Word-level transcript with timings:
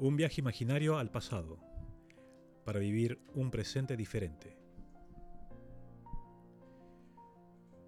Un 0.00 0.16
viaje 0.16 0.40
imaginario 0.40 0.96
al 0.96 1.10
pasado, 1.10 1.58
para 2.64 2.80
vivir 2.80 3.20
un 3.34 3.50
presente 3.50 3.98
diferente. 3.98 4.56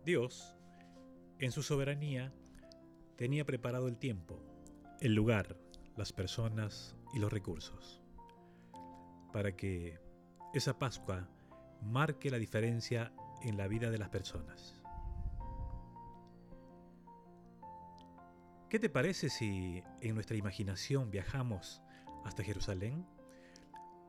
Dios, 0.05 0.55
en 1.39 1.53
su 1.53 1.63
soberanía, 1.63 2.31
tenía 3.17 3.47
preparado 3.47 3.89
el 3.89 3.97
tiempo, 3.97 4.39
el 5.01 5.15
lugar, 5.15 5.57
las 5.97 6.13
personas 6.13 6.95
y 7.15 7.19
los 7.19 7.33
recursos, 7.33 8.03
para 9.33 9.57
que 9.57 9.99
esa 10.53 10.79
Pascua 10.79 11.31
marque 11.81 12.31
la 12.31 12.37
diferencia 12.37 13.11
en 13.41 13.57
la 13.57 13.69
vida 13.69 13.91
de 13.91 13.97
las 13.97 14.11
personas. 14.11 14.83
¿Qué 18.69 18.79
te 18.79 18.91
parece 18.91 19.31
si 19.31 19.83
en 20.03 20.15
nuestra 20.15 20.37
imaginación 20.37 21.11
viajamos 21.11 21.83
hasta 22.25 22.43
Jerusalén 22.43 23.07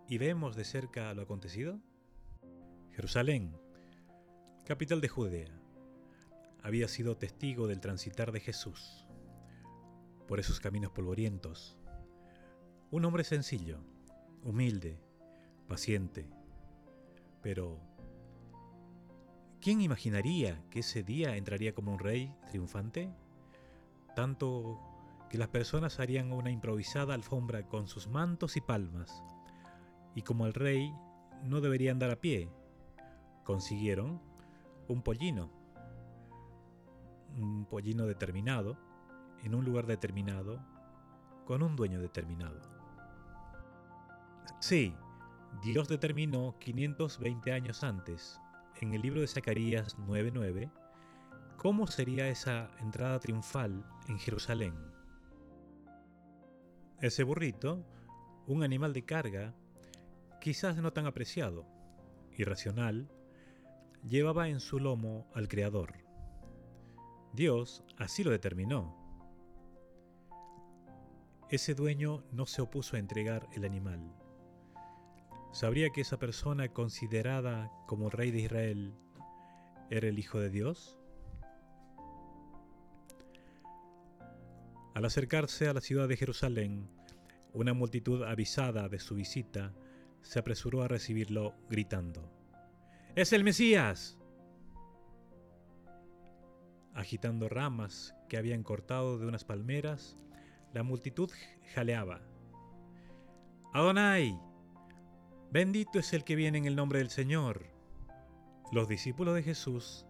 y 0.07 0.17
vemos 0.17 0.55
de 0.55 0.65
cerca 0.65 1.13
lo 1.13 1.21
acontecido? 1.23 1.79
Jerusalén, 2.91 3.57
capital 4.65 5.01
de 5.01 5.07
Judea, 5.07 5.59
había 6.61 6.87
sido 6.87 7.17
testigo 7.17 7.67
del 7.67 7.79
transitar 7.79 8.31
de 8.31 8.39
Jesús 8.39 9.07
por 10.27 10.39
esos 10.39 10.59
caminos 10.59 10.91
polvorientos. 10.91 11.77
Un 12.91 13.05
hombre 13.05 13.23
sencillo, 13.23 13.79
humilde, 14.43 14.99
paciente, 15.67 16.29
pero 17.41 17.79
¿quién 19.59 19.81
imaginaría 19.81 20.63
que 20.69 20.79
ese 20.79 21.03
día 21.03 21.35
entraría 21.35 21.73
como 21.73 21.91
un 21.91 21.99
rey 21.99 22.33
triunfante? 22.49 23.09
Tanto 24.15 24.79
que 25.33 25.39
las 25.39 25.47
personas 25.47 25.99
harían 25.99 26.31
una 26.31 26.51
improvisada 26.51 27.15
alfombra 27.15 27.63
con 27.63 27.87
sus 27.87 28.07
mantos 28.07 28.55
y 28.55 28.61
palmas, 28.61 29.23
y 30.13 30.21
como 30.21 30.45
el 30.45 30.53
rey 30.53 30.93
no 31.43 31.59
debería 31.59 31.89
andar 31.89 32.11
a 32.11 32.21
pie, 32.21 32.51
consiguieron 33.43 34.21
un 34.87 35.01
pollino, 35.01 35.49
un 37.35 37.65
pollino 37.65 38.05
determinado, 38.05 38.77
en 39.41 39.55
un 39.55 39.65
lugar 39.65 39.87
determinado, 39.87 40.63
con 41.45 41.63
un 41.63 41.75
dueño 41.75 41.99
determinado. 41.99 42.61
Sí, 44.59 44.93
Dios 45.63 45.87
determinó 45.87 46.59
520 46.59 47.53
años 47.53 47.83
antes, 47.83 48.39
en 48.81 48.93
el 48.93 49.01
libro 49.01 49.21
de 49.21 49.27
Zacarías 49.27 49.97
9:9, 49.97 50.69
cómo 51.57 51.87
sería 51.87 52.27
esa 52.27 52.69
entrada 52.77 53.19
triunfal 53.19 53.83
en 54.07 54.19
Jerusalén. 54.19 54.92
Ese 57.03 57.25
burrito, 57.25 57.85
un 58.47 58.63
animal 58.63 58.93
de 58.93 59.03
carga, 59.03 59.53
quizás 60.39 60.77
no 60.77 60.93
tan 60.93 61.05
apreciado, 61.05 61.65
irracional, 62.37 63.11
llevaba 64.07 64.47
en 64.47 64.61
su 64.61 64.79
lomo 64.79 65.27
al 65.33 65.49
Creador. 65.49 65.95
Dios 67.33 67.83
así 67.97 68.23
lo 68.23 68.31
determinó. 68.31 68.95
Ese 71.49 71.75
dueño 71.75 72.23
no 72.31 72.45
se 72.45 72.61
opuso 72.61 72.95
a 72.95 72.99
entregar 72.99 73.49
el 73.51 73.65
animal. 73.65 74.15
¿Sabría 75.51 75.89
que 75.89 75.99
esa 75.99 76.19
persona 76.19 76.69
considerada 76.69 77.69
como 77.85 78.09
rey 78.11 78.31
de 78.31 78.43
Israel 78.43 78.95
era 79.89 80.07
el 80.07 80.17
Hijo 80.19 80.39
de 80.39 80.49
Dios? 80.49 80.97
Al 84.93 85.03
acercarse 85.03 85.67
a 85.67 85.73
la 85.73 85.81
ciudad 85.81 86.07
de 86.07 86.15
Jerusalén, 86.15 86.87
una 87.53 87.73
multitud 87.73 88.23
avisada 88.23 88.89
de 88.89 88.99
su 88.99 89.15
visita 89.15 89.73
se 90.21 90.39
apresuró 90.39 90.83
a 90.83 90.87
recibirlo 90.87 91.55
gritando, 91.69 92.31
¡Es 93.15 93.31
el 93.31 93.43
Mesías! 93.43 94.17
Agitando 96.95 97.49
ramas 97.49 98.15
que 98.27 98.37
habían 98.37 98.63
cortado 98.63 99.19
de 99.19 99.27
unas 99.27 99.43
palmeras, 99.43 100.17
la 100.73 100.83
multitud 100.83 101.29
jaleaba. 101.73 102.21
¡Adonai! 103.73 104.39
Bendito 105.51 105.99
es 105.99 106.13
el 106.13 106.23
que 106.23 106.35
viene 106.35 106.57
en 106.57 106.65
el 106.65 106.75
nombre 106.75 106.99
del 106.99 107.11
Señor. 107.11 107.67
Los 108.71 108.87
discípulos 108.87 109.35
de 109.35 109.43
Jesús 109.43 110.07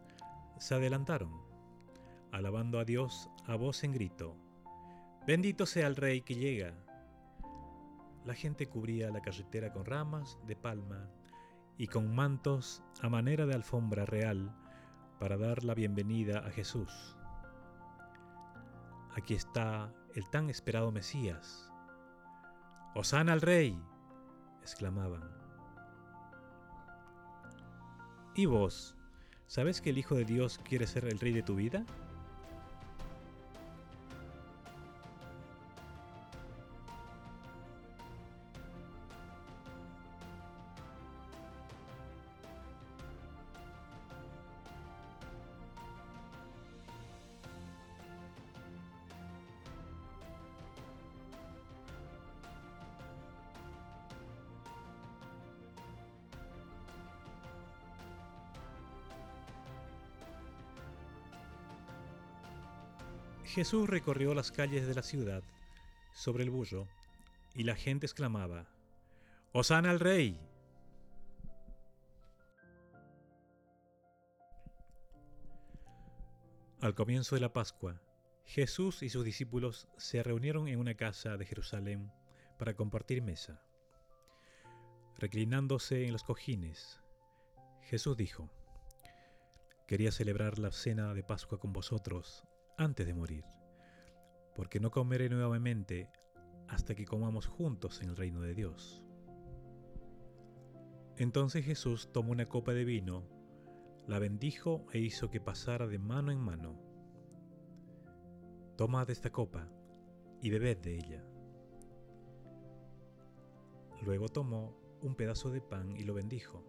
se 0.57 0.75
adelantaron, 0.75 1.31
alabando 2.31 2.79
a 2.79 2.85
Dios 2.85 3.29
a 3.45 3.55
voz 3.55 3.83
en 3.83 3.91
grito. 3.91 4.37
Bendito 5.27 5.65
sea 5.65 5.87
el 5.87 5.97
Rey 5.97 6.21
que 6.21 6.35
llega. 6.35 6.73
La 8.25 8.33
gente 8.33 8.67
cubría 8.67 9.09
la 9.09 9.21
carretera 9.21 9.73
con 9.73 9.85
ramas 9.85 10.39
de 10.47 10.55
palma 10.55 11.09
y 11.77 11.87
con 11.87 12.15
mantos 12.15 12.81
a 13.01 13.09
manera 13.09 13.45
de 13.45 13.53
alfombra 13.53 14.05
real 14.05 14.55
para 15.19 15.37
dar 15.37 15.63
la 15.65 15.73
bienvenida 15.73 16.39
a 16.39 16.49
Jesús. 16.49 17.17
Aquí 19.15 19.33
está 19.33 19.93
el 20.15 20.29
tan 20.29 20.49
esperado 20.49 20.91
Mesías. 20.91 21.69
¡Hosana 22.95 23.33
al 23.33 23.41
Rey! 23.41 23.77
exclamaban. 24.61 25.23
¿Y 28.35 28.45
vos? 28.45 28.95
¿Sabes 29.47 29.81
que 29.81 29.89
el 29.89 29.97
Hijo 29.97 30.15
de 30.15 30.23
Dios 30.23 30.59
quiere 30.63 30.87
ser 30.87 31.05
el 31.05 31.19
Rey 31.19 31.33
de 31.33 31.43
tu 31.43 31.55
vida? 31.55 31.85
Jesús 63.45 63.89
recorrió 63.89 64.33
las 64.33 64.51
calles 64.51 64.87
de 64.87 64.95
la 64.95 65.03
ciudad 65.03 65.43
sobre 66.13 66.43
el 66.43 66.49
bullo 66.49 66.87
y 67.53 67.63
la 67.63 67.75
gente 67.75 68.05
exclamaba, 68.05 68.67
¡Hosana 69.51 69.91
al 69.91 69.99
rey! 69.99 70.39
Al 76.81 76.95
comienzo 76.95 77.35
de 77.35 77.41
la 77.41 77.53
Pascua, 77.53 78.01
Jesús 78.45 79.03
y 79.03 79.09
sus 79.09 79.23
discípulos 79.23 79.87
se 79.97 80.23
reunieron 80.23 80.67
en 80.67 80.79
una 80.79 80.95
casa 80.95 81.37
de 81.37 81.45
Jerusalén 81.45 82.11
para 82.57 82.75
compartir 82.75 83.21
mesa. 83.21 83.61
Reclinándose 85.17 86.05
en 86.05 86.11
los 86.11 86.23
cojines, 86.23 86.99
Jesús 87.83 88.17
dijo, 88.17 88.49
Quería 89.87 90.11
celebrar 90.11 90.59
la 90.59 90.71
cena 90.71 91.13
de 91.13 91.23
Pascua 91.23 91.59
con 91.59 91.71
vosotros 91.71 92.43
antes 92.77 93.05
de 93.05 93.13
morir, 93.13 93.45
porque 94.55 94.79
no 94.79 94.91
comeré 94.91 95.29
nuevamente 95.29 96.09
hasta 96.67 96.95
que 96.95 97.05
comamos 97.05 97.47
juntos 97.47 98.01
en 98.01 98.09
el 98.09 98.15
reino 98.15 98.41
de 98.41 98.53
Dios. 98.53 99.03
Entonces 101.17 101.63
Jesús 101.63 102.11
tomó 102.11 102.31
una 102.31 102.47
copa 102.47 102.73
de 102.73 102.85
vino, 102.85 103.27
la 104.07 104.19
bendijo 104.19 104.85
e 104.91 104.99
hizo 104.99 105.29
que 105.29 105.39
pasara 105.39 105.87
de 105.87 105.99
mano 105.99 106.31
en 106.31 106.39
mano. 106.39 106.79
Tomad 108.75 109.09
esta 109.09 109.31
copa 109.31 109.69
y 110.41 110.49
bebed 110.49 110.77
de 110.79 110.95
ella. 110.95 111.23
Luego 114.01 114.27
tomó 114.27 114.75
un 115.01 115.15
pedazo 115.15 115.51
de 115.51 115.61
pan 115.61 115.95
y 115.95 116.03
lo 116.03 116.13
bendijo. 116.13 116.63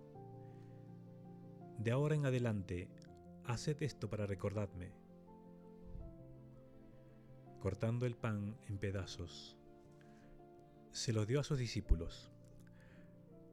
De 1.79 1.91
ahora 1.91 2.15
en 2.15 2.27
adelante, 2.27 2.89
haced 3.45 3.83
esto 3.83 4.09
para 4.09 4.27
recordarme 4.27 5.04
cortando 7.65 8.05
el 8.05 8.15
pan 8.15 8.59
en 8.69 8.77
pedazos. 8.77 9.57
Se 10.91 11.15
lo 11.15 11.25
dio 11.25 11.41
a 11.41 11.45
sus 11.45 11.59
discípulos. 11.59 12.31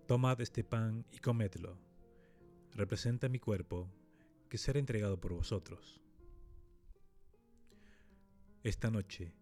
Tomad 0.05 0.41
este 0.41 0.65
pan 0.65 1.05
y 1.13 1.19
comedlo. 1.19 1.77
Representa 2.73 3.29
mi 3.29 3.39
cuerpo, 3.39 3.89
que 4.49 4.57
será 4.57 4.79
entregado 4.79 5.17
por 5.21 5.31
vosotros. 5.31 6.01
Esta 8.63 8.91
noche, 8.91 9.33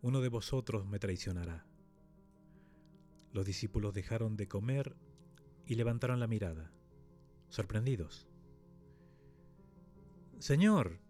uno 0.00 0.22
de 0.22 0.30
vosotros 0.30 0.86
me 0.86 0.98
traicionará. 0.98 1.66
Los 3.34 3.44
discípulos 3.44 3.92
dejaron 3.92 4.34
de 4.34 4.48
comer 4.48 4.96
y 5.66 5.74
levantaron 5.74 6.20
la 6.20 6.26
mirada, 6.26 6.72
sorprendidos. 7.50 8.26
Señor, 10.38 11.00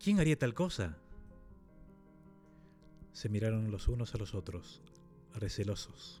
¿quién 0.00 0.18
haría 0.18 0.36
tal 0.36 0.54
cosa? 0.54 0.98
Se 3.14 3.30
miraron 3.30 3.70
los 3.70 3.88
unos 3.88 4.14
a 4.14 4.18
los 4.18 4.34
otros, 4.34 4.82
recelosos. 5.34 6.20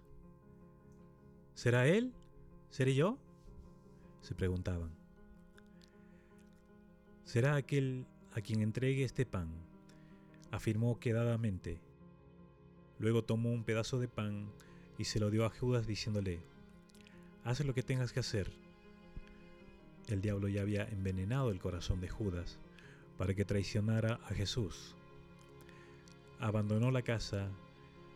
¿Será 1.54 1.86
él? 1.86 2.14
¿Seré 2.70 2.94
yo? 2.94 3.18
se 4.22 4.34
preguntaban. 4.34 4.90
¿Será 7.24 7.56
aquel 7.56 8.06
a 8.32 8.40
quien 8.40 8.62
entregue 8.62 9.04
este 9.04 9.26
pan? 9.26 9.50
afirmó 10.52 11.00
quedadamente. 11.00 11.80
Luego 13.00 13.24
tomó 13.24 13.50
un 13.50 13.64
pedazo 13.64 13.98
de 13.98 14.06
pan 14.06 14.48
y 14.96 15.04
se 15.04 15.18
lo 15.18 15.30
dio 15.30 15.44
a 15.44 15.50
Judas 15.50 15.88
diciéndole, 15.88 16.38
haz 17.42 17.58
lo 17.64 17.74
que 17.74 17.82
tengas 17.82 18.12
que 18.12 18.20
hacer. 18.20 18.52
El 20.06 20.20
diablo 20.20 20.46
ya 20.46 20.62
había 20.62 20.84
envenenado 20.84 21.50
el 21.50 21.58
corazón 21.58 22.00
de 22.00 22.08
Judas 22.08 22.58
para 23.18 23.34
que 23.34 23.44
traicionara 23.44 24.20
a 24.28 24.34
Jesús. 24.34 24.94
Abandonó 26.40 26.90
la 26.90 27.02
casa 27.02 27.48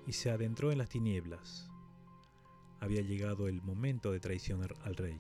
y 0.07 0.13
se 0.13 0.31
adentró 0.31 0.73
en 0.73 0.79
las 0.79 0.89
tinieblas. 0.89 1.71
Había 2.81 3.03
llegado 3.03 3.49
el 3.49 3.63
momento 3.63 4.13
de 4.13 4.21
traicionar 4.21 4.75
al 4.85 4.97
rey. 4.97 5.19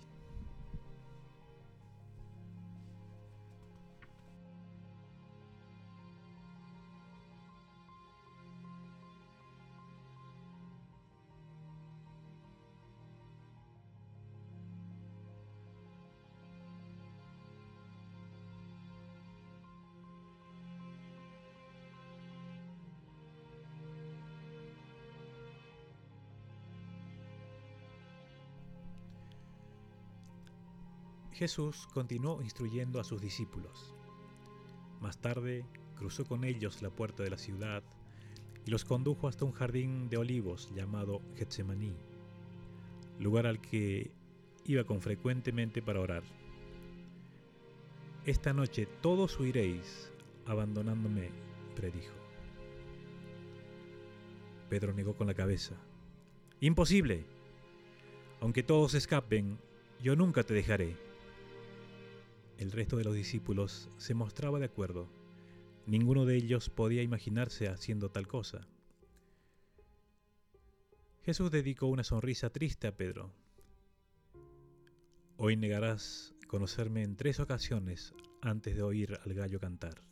Jesús 31.38 31.86
continuó 31.94 32.42
instruyendo 32.42 32.98
a 32.98 33.04
sus 33.04 33.20
discípulos. 33.20 33.94
Más 35.00 35.20
tarde 35.20 35.64
cruzó 35.94 36.24
con 36.24 36.42
ellos 36.42 36.82
la 36.82 36.90
puerta 36.90 37.22
de 37.22 37.30
la 37.30 37.38
ciudad 37.38 37.84
y 38.66 38.72
los 38.72 38.84
condujo 38.84 39.28
hasta 39.28 39.44
un 39.44 39.52
jardín 39.52 40.08
de 40.08 40.16
olivos 40.16 40.74
llamado 40.74 41.22
Getsemaní, 41.36 41.94
lugar 43.20 43.46
al 43.46 43.60
que 43.60 44.10
iba 44.64 44.82
con 44.82 45.00
frecuentemente 45.00 45.80
para 45.80 46.00
orar. 46.00 46.24
Esta 48.26 48.52
noche 48.52 48.88
todos 49.00 49.38
huiréis, 49.38 50.10
abandonándome, 50.44 51.30
predijo. 51.76 52.16
Pedro 54.68 54.92
negó 54.92 55.14
con 55.14 55.28
la 55.28 55.34
cabeza. 55.34 55.76
Imposible. 56.58 57.26
Aunque 58.40 58.64
todos 58.64 58.94
escapen, 58.94 59.60
yo 60.02 60.16
nunca 60.16 60.42
te 60.42 60.52
dejaré. 60.52 61.07
El 62.58 62.72
resto 62.72 62.96
de 62.96 63.04
los 63.04 63.14
discípulos 63.14 63.88
se 63.98 64.14
mostraba 64.14 64.58
de 64.58 64.64
acuerdo. 64.64 65.08
Ninguno 65.86 66.26
de 66.26 66.34
ellos 66.34 66.70
podía 66.70 67.02
imaginarse 67.02 67.68
haciendo 67.68 68.10
tal 68.10 68.26
cosa. 68.26 68.66
Jesús 71.22 71.52
dedicó 71.52 71.86
una 71.86 72.02
sonrisa 72.02 72.50
triste 72.50 72.88
a 72.88 72.96
Pedro. 72.96 73.32
Hoy 75.36 75.56
negarás 75.56 76.34
conocerme 76.48 77.04
en 77.04 77.16
tres 77.16 77.38
ocasiones 77.38 78.12
antes 78.42 78.74
de 78.74 78.82
oír 78.82 79.16
al 79.24 79.34
gallo 79.34 79.60
cantar. 79.60 80.02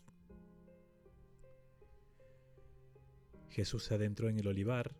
Jesús 3.50 3.82
se 3.82 3.94
adentró 3.94 4.28
en 4.28 4.38
el 4.38 4.46
olivar 4.46 4.94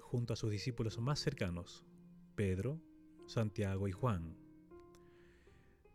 junto 0.00 0.34
a 0.34 0.36
sus 0.36 0.50
discípulos 0.50 0.98
más 0.98 1.18
cercanos, 1.18 1.86
Pedro, 2.34 2.78
Santiago 3.26 3.88
y 3.88 3.92
Juan. 3.92 4.36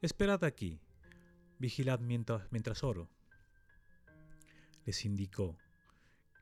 Esperad 0.02 0.44
aquí, 0.46 0.80
Vigilad 1.60 2.00
mientras, 2.00 2.52
mientras 2.52 2.84
oro. 2.84 3.10
Les 4.86 5.06
indicó. 5.06 5.58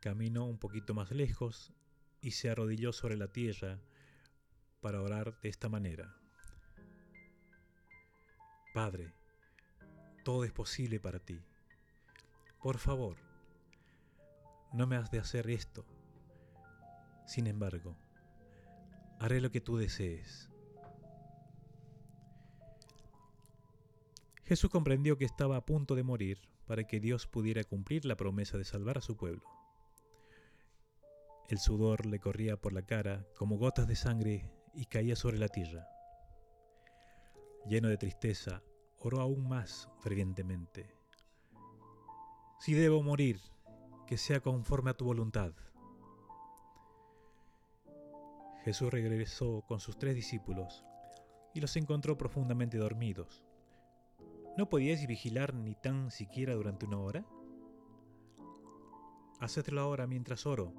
Caminó 0.01 0.45
un 0.45 0.57
poquito 0.57 0.93
más 0.93 1.11
lejos 1.11 1.73
y 2.21 2.31
se 2.31 2.49
arrodilló 2.49 2.91
sobre 2.91 3.15
la 3.15 3.27
tierra 3.31 3.79
para 4.81 5.01
orar 5.01 5.39
de 5.41 5.49
esta 5.49 5.69
manera. 5.69 6.17
Padre, 8.73 9.13
todo 10.23 10.43
es 10.43 10.51
posible 10.51 10.99
para 10.99 11.19
ti. 11.19 11.39
Por 12.61 12.77
favor, 12.79 13.17
no 14.73 14.87
me 14.87 14.95
has 14.95 15.11
de 15.11 15.19
hacer 15.19 15.49
esto. 15.49 15.85
Sin 17.27 17.47
embargo, 17.47 17.95
haré 19.19 19.39
lo 19.41 19.51
que 19.51 19.61
tú 19.61 19.77
desees. 19.77 20.52
Jesús 24.45 24.69
comprendió 24.69 25.17
que 25.17 25.25
estaba 25.25 25.57
a 25.57 25.65
punto 25.65 25.95
de 25.95 26.03
morir 26.03 26.39
para 26.65 26.83
que 26.85 26.99
Dios 26.99 27.27
pudiera 27.27 27.63
cumplir 27.63 28.05
la 28.05 28.17
promesa 28.17 28.57
de 28.57 28.65
salvar 28.65 28.97
a 28.97 29.01
su 29.01 29.15
pueblo. 29.15 29.43
El 31.49 31.59
sudor 31.59 32.05
le 32.05 32.19
corría 32.19 32.57
por 32.57 32.73
la 32.73 32.85
cara 32.85 33.25
como 33.35 33.57
gotas 33.57 33.87
de 33.87 33.95
sangre 33.95 34.51
y 34.73 34.85
caía 34.85 35.15
sobre 35.15 35.37
la 35.37 35.47
tierra. 35.47 35.87
Lleno 37.67 37.87
de 37.87 37.97
tristeza, 37.97 38.63
oró 38.99 39.21
aún 39.21 39.47
más 39.47 39.89
fervientemente. 40.01 40.93
Si 42.59 42.73
debo 42.73 43.03
morir, 43.03 43.39
que 44.07 44.17
sea 44.17 44.39
conforme 44.39 44.91
a 44.91 44.93
tu 44.93 45.05
voluntad. 45.05 45.53
Jesús 48.63 48.91
regresó 48.91 49.63
con 49.67 49.79
sus 49.79 49.97
tres 49.97 50.15
discípulos 50.15 50.85
y 51.53 51.61
los 51.61 51.75
encontró 51.75 52.17
profundamente 52.17 52.77
dormidos. 52.77 53.42
¿No 54.55 54.69
podíais 54.69 55.07
vigilar 55.07 55.55
ni 55.55 55.73
tan 55.73 56.11
siquiera 56.11 56.53
durante 56.53 56.85
una 56.85 56.99
hora? 56.99 57.25
Hacedlo 59.39 59.81
ahora 59.81 60.05
mientras 60.05 60.45
oro. 60.45 60.73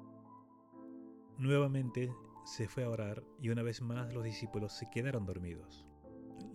Nuevamente 1.37 2.09
se 2.45 2.69
fue 2.69 2.85
a 2.85 2.89
orar 2.89 3.23
y 3.41 3.49
una 3.49 3.63
vez 3.63 3.81
más 3.81 4.13
los 4.13 4.23
discípulos 4.23 4.71
se 4.71 4.89
quedaron 4.89 5.25
dormidos. 5.25 5.85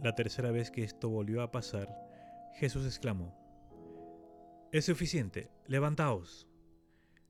La 0.02 0.14
tercera 0.14 0.50
vez 0.50 0.70
que 0.70 0.82
esto 0.82 1.10
volvió 1.10 1.42
a 1.42 1.50
pasar, 1.50 1.94
Jesús 2.54 2.86
exclamó, 2.86 3.36
Es 4.72 4.86
suficiente, 4.86 5.50
levantaos. 5.66 6.48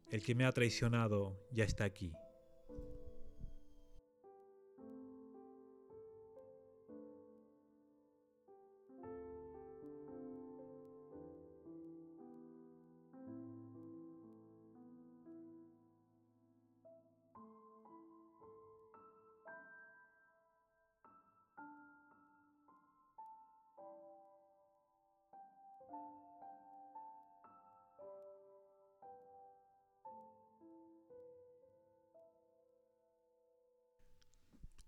El 0.08 0.22
que 0.22 0.37
me 0.37 0.44
ha 0.44 0.52
traicionado 0.52 1.37
ya 1.50 1.64
está 1.64 1.82
aquí. 1.82 2.12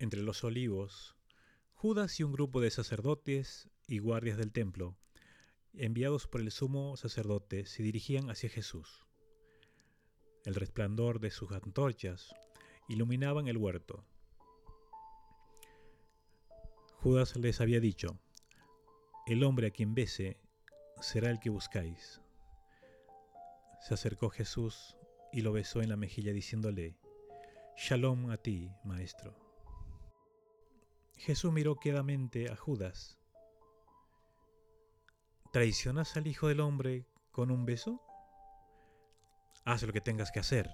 Entre 0.03 0.21
los 0.21 0.43
olivos, 0.43 1.15
Judas 1.75 2.19
y 2.19 2.25
un 2.25 2.33
grupo 2.33 2.61
de 2.61 2.73
sacerdotes 2.73 3.71
y 3.87 4.01
guardias 4.01 4.37
del 4.37 4.51
templo, 4.51 4.97
enviados 5.75 6.27
por 6.27 6.41
el 6.41 6.51
sumo 6.51 6.97
sacerdote, 6.97 7.67
se 7.67 7.85
dirigían 7.85 8.29
hacia 8.29 8.51
Jesús. 8.51 9.07
El 10.45 10.57
resplandor 10.57 11.21
de 11.21 11.31
sus 11.31 11.53
antorchas 11.53 12.35
iluminaban 12.89 13.47
el 13.47 13.59
huerto. 13.59 14.05
Judas 16.97 17.37
les 17.37 17.61
había 17.61 17.79
dicho, 17.79 18.19
el 19.29 19.45
hombre 19.45 19.69
a 19.69 19.71
quien 19.71 19.95
bese 19.95 20.41
será 21.01 21.31
el 21.31 21.39
que 21.39 21.51
buscáis. 21.51 22.21
Se 23.81 23.95
acercó 23.95 24.31
Jesús 24.31 24.97
y 25.33 25.43
lo 25.43 25.53
besó 25.53 25.81
en 25.81 25.91
la 25.91 25.97
mejilla 25.97 26.33
diciéndole, 26.33 26.97
Shalom 27.77 28.33
a 28.33 28.37
ti, 28.37 28.69
maestro. 28.83 29.52
Jesús 31.17 31.53
miró 31.53 31.77
quedamente 31.77 32.51
a 32.51 32.57
Judas. 32.57 33.19
¿Traicionas 35.53 36.17
al 36.17 36.27
Hijo 36.27 36.49
del 36.49 36.61
Hombre 36.61 37.07
con 37.31 37.51
un 37.51 37.65
beso? 37.67 38.01
Haz 39.65 39.83
lo 39.83 39.93
que 39.93 40.01
tengas 40.01 40.33
que 40.33 40.41
hacer. 40.41 40.71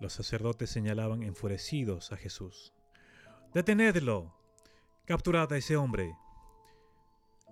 Los 0.00 0.14
sacerdotes 0.14 0.70
señalaban 0.70 1.22
enfurecidos 1.22 2.10
a 2.10 2.16
Jesús. 2.16 2.72
¡Detenedlo! 3.52 4.34
¡Capturad 5.04 5.52
a 5.52 5.58
ese 5.58 5.76
hombre! 5.76 6.16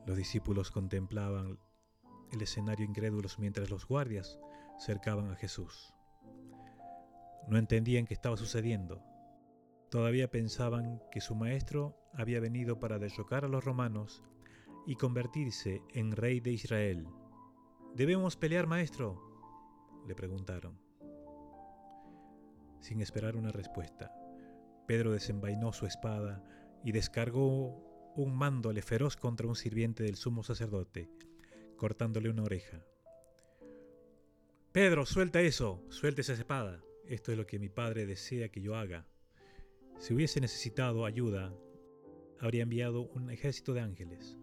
Los 0.06 0.16
discípulos 0.16 0.70
contemplaban 0.70 1.58
el 2.32 2.42
escenario 2.42 2.86
incrédulos 2.86 3.38
mientras 3.38 3.68
los 3.68 3.86
guardias 3.86 4.38
cercaban 4.78 5.30
a 5.30 5.36
Jesús. 5.36 5.92
no 7.48 7.58
entendían 7.58 8.06
qué 8.06 8.14
estaba 8.14 8.36
sucediendo. 8.36 9.02
Todavía 9.90 10.30
pensaban 10.30 11.02
que 11.10 11.20
su 11.20 11.34
maestro 11.34 11.96
había 12.12 12.40
venido 12.40 12.78
para 12.78 12.98
derrocar 12.98 13.44
a 13.44 13.48
los 13.48 13.64
romanos 13.64 14.22
y 14.86 14.96
convertirse 14.96 15.82
en 15.90 16.12
rey 16.12 16.40
de 16.40 16.52
Israel. 16.52 17.06
¿Debemos 17.94 18.36
pelear, 18.36 18.66
maestro? 18.66 19.20
le 20.06 20.14
preguntaron. 20.14 20.78
Sin 22.80 23.00
esperar 23.00 23.36
una 23.36 23.50
respuesta, 23.50 24.12
Pedro 24.86 25.12
desenvainó 25.12 25.72
su 25.72 25.86
espada 25.86 26.42
y 26.84 26.92
descargó 26.92 28.12
un 28.14 28.34
mándole 28.34 28.82
feroz 28.82 29.16
contra 29.16 29.46
un 29.46 29.56
sirviente 29.56 30.02
del 30.02 30.16
sumo 30.16 30.42
sacerdote, 30.42 31.10
cortándole 31.76 32.30
una 32.30 32.44
oreja. 32.44 32.84
Pedro, 34.72 35.06
suelta 35.06 35.40
eso, 35.40 35.82
suelta 35.88 36.20
esa 36.20 36.34
espada. 36.34 36.82
Esto 37.06 37.32
es 37.32 37.38
lo 37.38 37.46
que 37.46 37.58
mi 37.58 37.68
padre 37.68 38.06
desea 38.06 38.48
que 38.48 38.60
yo 38.60 38.76
haga. 38.76 39.06
Si 39.98 40.14
hubiese 40.14 40.40
necesitado 40.40 41.04
ayuda, 41.04 41.52
habría 42.38 42.62
enviado 42.62 43.02
un 43.14 43.30
ejército 43.30 43.74
de 43.74 43.80
ángeles. 43.80 44.38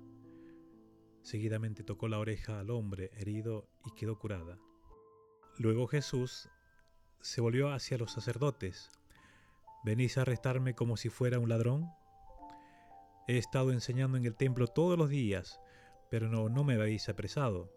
Seguidamente 1.22 1.84
tocó 1.84 2.10
la 2.10 2.20
oreja 2.20 2.60
al 2.60 2.70
hombre 2.70 3.10
herido 3.16 3.70
y 3.86 3.92
quedó 3.96 4.20
curada. 4.20 4.60
Luego 5.58 5.88
Jesús 5.88 6.50
se 7.22 7.40
volvió 7.40 7.72
hacia 7.72 7.98
los 7.98 8.12
sacerdotes. 8.12 8.90
¿Venís 9.86 10.18
a 10.18 10.22
arrestarme 10.22 10.76
como 10.76 10.98
si 10.98 11.08
fuera 11.08 11.40
un 11.40 11.48
ladrón? 11.48 11.88
He 13.28 13.38
estado 13.38 13.72
enseñando 13.72 14.18
en 14.18 14.26
el 14.26 14.36
templo 14.36 14.68
todos 14.68 14.98
los 14.98 15.10
días, 15.10 15.62
pero 16.10 16.28
no, 16.28 16.50
no 16.50 16.66
me 16.66 16.76
habéis 16.76 17.08
apresado. 17.08 17.72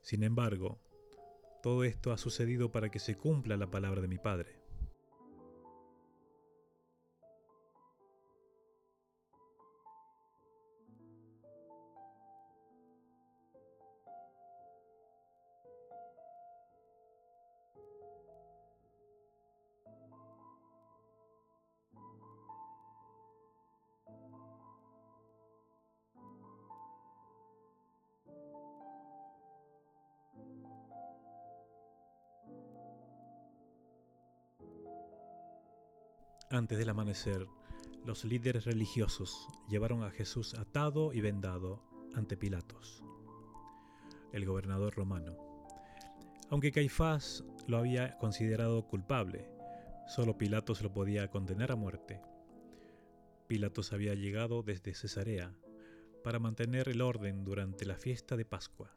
Sin 0.00 0.22
embargo, 0.22 0.80
todo 1.60 1.82
esto 1.82 2.12
ha 2.12 2.18
sucedido 2.18 2.70
para 2.70 2.88
que 2.88 3.00
se 3.00 3.16
cumpla 3.16 3.56
la 3.56 3.70
palabra 3.70 4.00
de 4.00 4.08
mi 4.08 4.18
Padre. 4.18 4.59
Antes 36.52 36.78
del 36.78 36.88
amanecer, 36.88 37.46
los 38.04 38.24
líderes 38.24 38.64
religiosos 38.64 39.46
llevaron 39.68 40.02
a 40.02 40.10
Jesús 40.10 40.54
atado 40.54 41.12
y 41.12 41.20
vendado 41.20 41.80
ante 42.12 42.36
Pilatos, 42.36 43.04
el 44.32 44.44
gobernador 44.46 44.96
romano. 44.96 45.36
Aunque 46.48 46.72
Caifás 46.72 47.44
lo 47.68 47.78
había 47.78 48.18
considerado 48.18 48.84
culpable, 48.88 49.48
solo 50.08 50.36
Pilatos 50.36 50.82
lo 50.82 50.92
podía 50.92 51.30
condenar 51.30 51.70
a 51.70 51.76
muerte. 51.76 52.20
Pilatos 53.46 53.92
había 53.92 54.14
llegado 54.14 54.64
desde 54.64 54.92
Cesarea 54.92 55.54
para 56.24 56.40
mantener 56.40 56.88
el 56.88 57.00
orden 57.00 57.44
durante 57.44 57.84
la 57.84 57.94
fiesta 57.94 58.36
de 58.36 58.44
Pascua. 58.44 58.96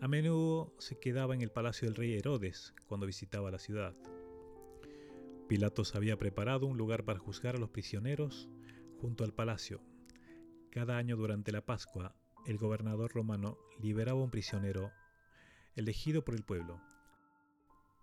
A 0.00 0.08
menudo 0.08 0.72
se 0.78 0.98
quedaba 0.98 1.34
en 1.34 1.42
el 1.42 1.50
palacio 1.50 1.88
del 1.88 1.96
rey 1.96 2.14
Herodes 2.14 2.72
cuando 2.86 3.04
visitaba 3.04 3.50
la 3.50 3.58
ciudad. 3.58 3.94
Pilatos 5.48 5.94
había 5.94 6.18
preparado 6.18 6.66
un 6.66 6.76
lugar 6.76 7.06
para 7.06 7.18
juzgar 7.18 7.56
a 7.56 7.58
los 7.58 7.70
prisioneros 7.70 8.50
junto 9.00 9.24
al 9.24 9.32
palacio. 9.32 9.80
Cada 10.70 10.98
año 10.98 11.16
durante 11.16 11.52
la 11.52 11.64
Pascua, 11.64 12.14
el 12.46 12.58
gobernador 12.58 13.12
romano 13.14 13.56
liberaba 13.80 14.22
un 14.22 14.30
prisionero 14.30 14.92
elegido 15.74 16.22
por 16.22 16.34
el 16.34 16.44
pueblo. 16.44 16.82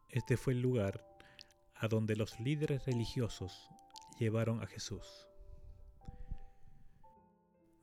Este 0.09 0.37
fue 0.37 0.53
el 0.53 0.61
lugar 0.61 1.05
a 1.75 1.87
donde 1.87 2.15
los 2.15 2.39
líderes 2.39 2.83
religiosos 2.87 3.69
llevaron 4.19 4.63
a 4.63 4.65
Jesús. 4.65 5.27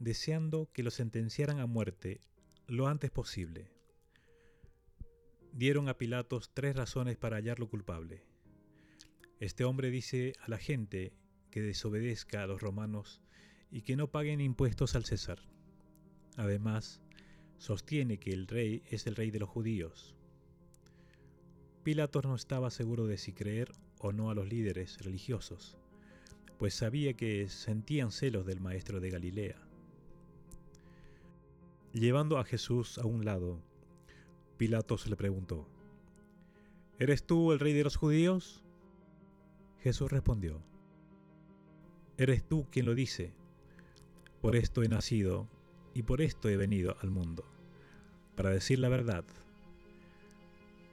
Deseando 0.00 0.72
que 0.72 0.82
lo 0.82 0.90
sentenciaran 0.90 1.60
a 1.60 1.66
muerte 1.66 2.20
lo 2.66 2.88
antes 2.88 3.12
posible, 3.12 3.70
dieron 5.52 5.88
a 5.88 5.98
Pilatos 5.98 6.50
tres 6.52 6.74
razones 6.74 7.16
para 7.16 7.36
hallarlo 7.36 7.68
culpable. 7.68 8.31
Este 9.42 9.64
hombre 9.64 9.90
dice 9.90 10.34
a 10.40 10.48
la 10.48 10.56
gente 10.56 11.12
que 11.50 11.62
desobedezca 11.62 12.44
a 12.44 12.46
los 12.46 12.60
romanos 12.60 13.20
y 13.72 13.82
que 13.82 13.96
no 13.96 14.06
paguen 14.06 14.40
impuestos 14.40 14.94
al 14.94 15.04
César. 15.04 15.40
Además, 16.36 17.02
sostiene 17.58 18.18
que 18.18 18.30
el 18.30 18.46
rey 18.46 18.84
es 18.88 19.08
el 19.08 19.16
rey 19.16 19.32
de 19.32 19.40
los 19.40 19.48
judíos. 19.48 20.14
Pilatos 21.82 22.22
no 22.22 22.36
estaba 22.36 22.70
seguro 22.70 23.08
de 23.08 23.18
si 23.18 23.32
creer 23.32 23.72
o 23.98 24.12
no 24.12 24.30
a 24.30 24.34
los 24.36 24.48
líderes 24.48 24.98
religiosos, 25.00 25.76
pues 26.56 26.74
sabía 26.74 27.14
que 27.14 27.48
sentían 27.48 28.12
celos 28.12 28.46
del 28.46 28.60
maestro 28.60 29.00
de 29.00 29.10
Galilea. 29.10 29.60
Llevando 31.92 32.38
a 32.38 32.44
Jesús 32.44 32.96
a 32.98 33.06
un 33.06 33.24
lado, 33.24 33.60
Pilatos 34.56 35.08
le 35.08 35.16
preguntó, 35.16 35.66
¿Eres 37.00 37.26
tú 37.26 37.50
el 37.50 37.58
rey 37.58 37.72
de 37.72 37.82
los 37.82 37.96
judíos? 37.96 38.61
Jesús 39.82 40.12
respondió, 40.12 40.62
Eres 42.16 42.46
tú 42.46 42.68
quien 42.70 42.86
lo 42.86 42.94
dice, 42.94 43.32
por 44.40 44.54
esto 44.54 44.82
he 44.82 44.88
nacido 44.88 45.48
y 45.92 46.04
por 46.04 46.20
esto 46.20 46.48
he 46.48 46.56
venido 46.56 46.96
al 47.02 47.10
mundo, 47.10 47.44
para 48.36 48.50
decir 48.50 48.78
la 48.78 48.88
verdad. 48.88 49.24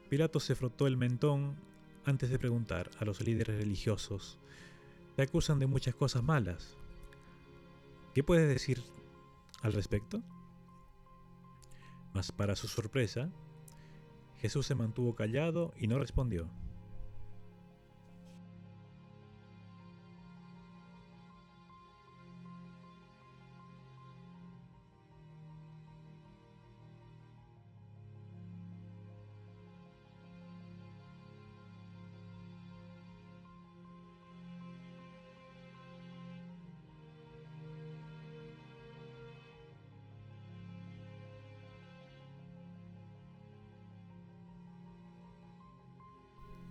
Pilato 0.09 0.39
se 0.39 0.55
frotó 0.55 0.87
el 0.87 0.97
mentón 0.97 1.55
antes 2.03 2.31
de 2.31 2.39
preguntar 2.39 2.89
a 2.99 3.05
los 3.05 3.21
líderes 3.21 3.57
religiosos, 3.57 4.39
te 5.15 5.21
acusan 5.21 5.59
de 5.59 5.67
muchas 5.67 5.93
cosas 5.93 6.23
malas. 6.23 6.75
¿Qué 8.15 8.23
puedes 8.23 8.49
decir 8.49 8.81
al 9.61 9.73
respecto? 9.73 10.23
Mas 12.13 12.31
para 12.31 12.55
su 12.55 12.67
sorpresa, 12.67 13.29
Jesús 14.39 14.65
se 14.65 14.73
mantuvo 14.73 15.13
callado 15.13 15.75
y 15.77 15.85
no 15.85 15.99
respondió. 15.99 16.49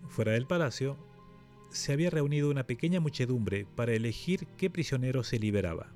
Fuera 0.08 0.32
del 0.32 0.46
palacio, 0.46 0.96
se 1.70 1.92
había 1.92 2.10
reunido 2.10 2.50
una 2.50 2.64
pequeña 2.64 2.98
muchedumbre 2.98 3.66
para 3.76 3.92
elegir 3.92 4.46
qué 4.56 4.70
prisionero 4.70 5.22
se 5.22 5.38
liberaba. 5.38 5.92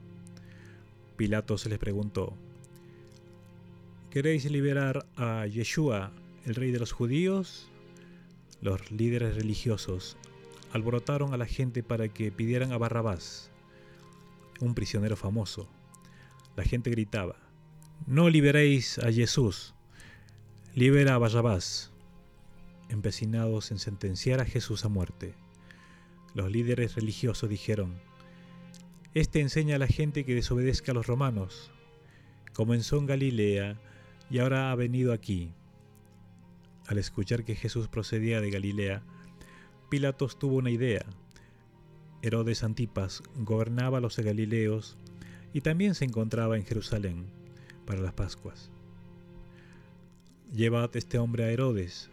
Pilatos 1.16 1.66
les 1.66 1.78
preguntó, 1.78 2.36
¿Queréis 4.10 4.50
liberar 4.50 5.06
a 5.16 5.46
Yeshua, 5.46 6.12
el 6.44 6.54
rey 6.54 6.70
de 6.70 6.78
los 6.78 6.92
judíos? 6.92 7.70
Los 8.60 8.90
líderes 8.90 9.34
religiosos 9.34 10.16
alborotaron 10.72 11.32
a 11.32 11.38
la 11.38 11.46
gente 11.46 11.82
para 11.82 12.08
que 12.08 12.30
pidieran 12.30 12.72
a 12.72 12.78
Barrabás, 12.78 13.50
un 14.60 14.74
prisionero 14.74 15.16
famoso. 15.16 15.68
La 16.56 16.64
gente 16.64 16.90
gritaba, 16.90 17.36
No 18.06 18.28
liberéis 18.28 18.98
a 18.98 19.10
Jesús, 19.10 19.74
libera 20.74 21.14
a 21.14 21.18
Barrabás 21.18 21.91
empecinados 22.92 23.70
en 23.70 23.78
sentenciar 23.78 24.40
a 24.40 24.44
Jesús 24.44 24.84
a 24.84 24.88
muerte. 24.88 25.34
Los 26.34 26.50
líderes 26.50 26.94
religiosos 26.94 27.48
dijeron, 27.48 27.94
Este 29.14 29.40
enseña 29.40 29.76
a 29.76 29.78
la 29.78 29.86
gente 29.86 30.24
que 30.24 30.34
desobedezca 30.34 30.92
a 30.92 30.94
los 30.94 31.06
romanos. 31.06 31.70
Comenzó 32.52 32.98
en 32.98 33.06
Galilea 33.06 33.80
y 34.30 34.38
ahora 34.38 34.70
ha 34.70 34.74
venido 34.74 35.12
aquí. 35.12 35.52
Al 36.86 36.98
escuchar 36.98 37.44
que 37.44 37.54
Jesús 37.54 37.88
procedía 37.88 38.40
de 38.40 38.50
Galilea, 38.50 39.02
Pilatos 39.88 40.38
tuvo 40.38 40.56
una 40.56 40.70
idea. 40.70 41.04
Herodes 42.22 42.62
Antipas 42.62 43.22
gobernaba 43.36 43.98
a 43.98 44.00
los 44.00 44.16
galileos 44.18 44.96
y 45.52 45.60
también 45.60 45.94
se 45.94 46.04
encontraba 46.04 46.56
en 46.56 46.64
Jerusalén 46.64 47.26
para 47.86 48.00
las 48.00 48.12
Pascuas. 48.12 48.70
Llevad 50.52 50.94
este 50.96 51.18
hombre 51.18 51.44
a 51.44 51.50
Herodes, 51.50 52.11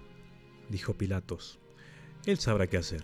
dijo 0.70 0.94
Pilatos, 0.94 1.60
Él 2.26 2.38
sabrá 2.38 2.68
qué 2.68 2.78
hacer. 2.78 3.04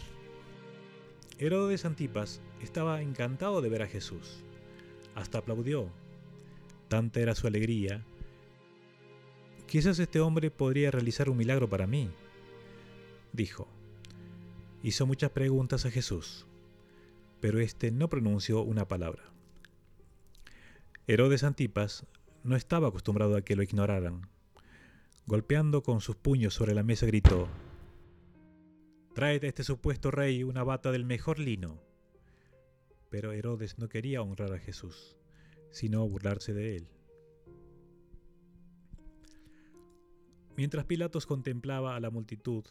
Herodes 1.38 1.84
Antipas 1.84 2.42
estaba 2.62 3.02
encantado 3.02 3.62
de 3.62 3.70
ver 3.70 3.82
a 3.82 3.88
Jesús. 3.88 4.44
Hasta 5.16 5.40
aplaudió. 5.40 5.90
Tanta 6.88 7.20
era 7.20 7.36
su 7.36 7.48
alegría. 7.48 8.06
Quizás 9.68 10.00
este 10.00 10.20
hombre 10.22 10.52
podría 10.52 10.92
realizar 10.92 11.30
un 11.30 11.38
milagro 11.38 11.68
para 11.68 11.88
mí, 11.88 12.10
dijo. 13.34 13.68
Hizo 14.84 15.08
muchas 15.08 15.32
preguntas 15.32 15.86
a 15.86 15.92
Jesús, 15.92 16.46
pero 17.42 17.60
éste 17.60 17.92
no 17.92 18.08
pronunció 18.08 18.62
una 18.62 18.88
palabra. 18.88 19.24
Herodes 21.08 21.44
Antipas 21.44 22.06
no 22.44 22.56
estaba 22.56 22.90
acostumbrado 22.90 23.36
a 23.36 23.42
que 23.42 23.56
lo 23.56 23.64
ignoraran. 23.64 24.30
Golpeando 25.28 25.82
con 25.82 26.02
sus 26.02 26.16
puños 26.16 26.54
sobre 26.54 26.76
la 26.76 26.84
mesa 26.84 27.08
gritó, 27.08 27.50
Tráete 29.16 29.48
a 29.48 29.50
este 29.50 29.64
supuesto 29.64 30.12
rey 30.12 30.44
una 30.44 30.64
bata 30.64 30.92
del 30.92 31.04
mejor 31.04 31.40
lino. 31.40 31.82
Pero 33.10 33.32
Herodes 33.32 33.80
no 33.80 33.90
quería 33.90 34.22
honrar 34.22 34.54
a 34.54 34.60
Jesús, 34.60 35.18
sino 35.72 36.08
burlarse 36.08 36.54
de 36.54 36.76
él. 36.76 36.88
Mientras 40.58 40.86
Pilatos 40.86 41.26
contemplaba 41.26 41.96
a 41.96 42.00
la 42.00 42.12
multitud, 42.12 42.64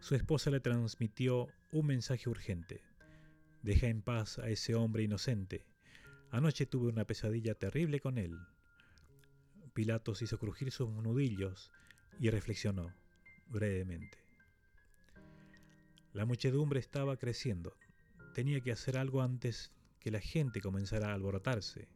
su 0.00 0.14
esposa 0.14 0.50
le 0.50 0.60
transmitió 0.60 1.48
un 1.72 1.86
mensaje 1.86 2.30
urgente. 2.30 2.82
Deja 3.62 3.88
en 3.88 4.00
paz 4.00 4.38
a 4.38 4.48
ese 4.48 4.74
hombre 4.74 5.02
inocente. 5.02 5.66
Anoche 6.30 6.64
tuve 6.64 6.88
una 6.88 7.04
pesadilla 7.04 7.54
terrible 7.56 8.00
con 8.00 8.16
él. 8.16 8.38
Pilatos 9.78 10.22
hizo 10.22 10.40
crujir 10.40 10.72
sus 10.72 10.90
nudillos 10.90 11.70
y 12.18 12.30
reflexionó 12.30 12.92
brevemente. 13.46 14.18
La 16.12 16.24
muchedumbre 16.24 16.80
estaba 16.80 17.16
creciendo. 17.16 17.76
Tenía 18.34 18.60
que 18.60 18.72
hacer 18.72 18.98
algo 18.98 19.22
antes 19.22 19.70
que 20.00 20.10
la 20.10 20.18
gente 20.18 20.60
comenzara 20.60 21.10
a 21.10 21.14
alborotarse. 21.14 21.86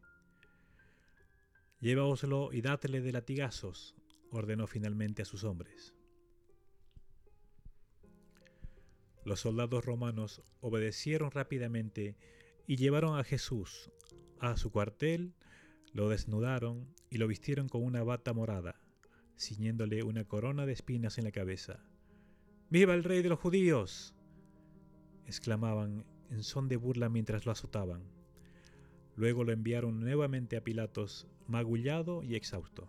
Llévaoslo 1.80 2.52
y 2.52 2.60
dátele 2.60 3.00
de 3.00 3.10
latigazos, 3.10 3.96
ordenó 4.30 4.68
finalmente 4.68 5.22
a 5.22 5.24
sus 5.24 5.42
hombres. 5.42 5.92
Los 9.24 9.40
soldados 9.40 9.84
romanos 9.84 10.40
obedecieron 10.60 11.32
rápidamente 11.32 12.16
y 12.68 12.76
llevaron 12.76 13.18
a 13.18 13.24
Jesús 13.24 13.90
a 14.38 14.56
su 14.56 14.70
cuartel 14.70 15.34
lo 15.92 16.08
desnudaron 16.08 16.88
y 17.10 17.18
lo 17.18 17.28
vistieron 17.28 17.68
con 17.68 17.84
una 17.84 18.02
bata 18.02 18.32
morada, 18.32 18.80
ciñéndole 19.38 20.02
una 20.02 20.24
corona 20.24 20.66
de 20.66 20.72
espinas 20.72 21.18
en 21.18 21.24
la 21.24 21.32
cabeza. 21.32 21.84
¡Viva 22.70 22.94
el 22.94 23.04
rey 23.04 23.22
de 23.22 23.28
los 23.28 23.38
judíos! 23.38 24.14
exclamaban 25.26 26.04
en 26.30 26.42
son 26.42 26.68
de 26.68 26.76
burla 26.76 27.08
mientras 27.08 27.44
lo 27.44 27.52
azotaban. 27.52 28.02
Luego 29.16 29.44
lo 29.44 29.52
enviaron 29.52 30.00
nuevamente 30.00 30.56
a 30.56 30.64
Pilatos, 30.64 31.28
magullado 31.46 32.22
y 32.22 32.34
exhausto. 32.34 32.88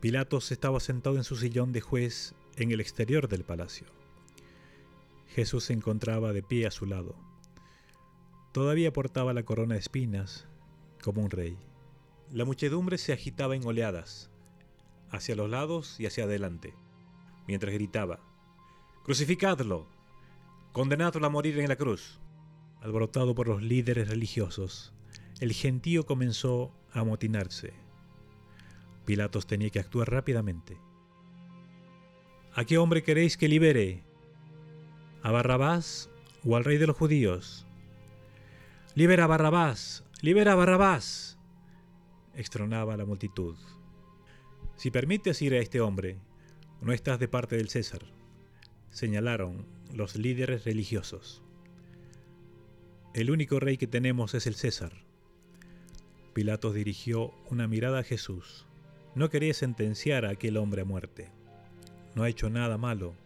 Pilatos 0.00 0.52
estaba 0.52 0.78
sentado 0.78 1.16
en 1.16 1.24
su 1.24 1.34
sillón 1.34 1.72
de 1.72 1.80
juez 1.80 2.36
en 2.56 2.70
el 2.70 2.80
exterior 2.80 3.26
del 3.26 3.42
palacio. 3.42 3.88
Jesús 5.34 5.64
se 5.64 5.72
encontraba 5.72 6.32
de 6.32 6.40
pie 6.40 6.68
a 6.68 6.70
su 6.70 6.86
lado. 6.86 7.16
Todavía 8.52 8.92
portaba 8.92 9.32
la 9.32 9.42
corona 9.42 9.74
de 9.74 9.80
espinas, 9.80 10.46
como 11.02 11.22
un 11.22 11.30
rey. 11.30 11.58
La 12.32 12.44
muchedumbre 12.44 12.96
se 12.96 13.12
agitaba 13.12 13.56
en 13.56 13.66
oleadas, 13.66 14.30
hacia 15.10 15.34
los 15.34 15.50
lados 15.50 15.98
y 15.98 16.06
hacia 16.06 16.24
adelante, 16.24 16.74
mientras 17.48 17.74
gritaba, 17.74 18.20
Crucificadlo, 19.02 19.88
condenadlo 20.70 21.26
a 21.26 21.30
morir 21.30 21.58
en 21.58 21.68
la 21.68 21.76
cruz. 21.76 22.20
Alborotado 22.82 23.34
por 23.34 23.48
los 23.48 23.62
líderes 23.62 24.08
religiosos, 24.08 24.92
el 25.40 25.52
gentío 25.52 26.06
comenzó 26.06 26.72
a 26.92 27.00
amotinarse 27.00 27.87
Pilatos 29.08 29.46
tenía 29.46 29.70
que 29.70 29.78
actuar 29.78 30.10
rápidamente. 30.10 30.76
¿A 32.52 32.66
qué 32.66 32.76
hombre 32.76 33.02
queréis 33.02 33.38
que 33.38 33.48
libere? 33.48 34.04
¿A 35.22 35.30
Barrabás 35.30 36.10
o 36.44 36.56
al 36.56 36.64
rey 36.66 36.76
de 36.76 36.86
los 36.86 36.94
judíos? 36.94 37.66
Libera 38.94 39.24
a 39.24 39.26
Barrabás, 39.26 40.04
libera 40.20 40.52
a 40.52 40.56
Barrabás, 40.56 41.38
extronaba 42.34 42.98
la 42.98 43.06
multitud. 43.06 43.56
Si 44.76 44.90
permites 44.90 45.40
ir 45.40 45.54
a 45.54 45.58
este 45.58 45.80
hombre, 45.80 46.18
no 46.82 46.92
estás 46.92 47.18
de 47.18 47.28
parte 47.28 47.56
del 47.56 47.70
César, 47.70 48.02
señalaron 48.90 49.64
los 49.90 50.16
líderes 50.16 50.66
religiosos. 50.66 51.42
El 53.14 53.30
único 53.30 53.58
rey 53.58 53.78
que 53.78 53.86
tenemos 53.86 54.34
es 54.34 54.46
el 54.46 54.54
César. 54.54 54.92
Pilatos 56.34 56.74
dirigió 56.74 57.32
una 57.48 57.66
mirada 57.66 58.00
a 58.00 58.04
Jesús. 58.04 58.67
No 59.18 59.30
quería 59.30 59.52
sentenciar 59.52 60.24
a 60.24 60.30
aquel 60.30 60.56
hombre 60.56 60.82
a 60.82 60.84
muerte. 60.84 61.28
No 62.14 62.22
ha 62.22 62.28
hecho 62.28 62.50
nada 62.50 62.78
malo. 62.78 63.16